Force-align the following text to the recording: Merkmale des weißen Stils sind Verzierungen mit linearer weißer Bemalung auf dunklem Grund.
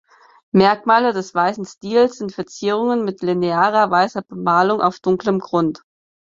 Merkmale 0.51 1.13
des 1.13 1.35
weißen 1.35 1.63
Stils 1.63 2.17
sind 2.17 2.33
Verzierungen 2.33 3.05
mit 3.05 3.21
linearer 3.21 3.91
weißer 3.91 4.23
Bemalung 4.23 4.81
auf 4.81 4.99
dunklem 4.99 5.37
Grund. 5.37 5.83